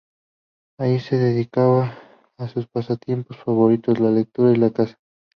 Allí 0.79 0.99
se 0.99 1.15
dedicaba 1.15 1.93
a 2.39 2.47
sus 2.47 2.65
pasatiempos 2.65 3.37
favoritos, 3.37 3.99
la 3.99 4.09
lectura 4.09 4.49
y 4.51 4.55
la 4.55 4.71
caza. 4.71 4.97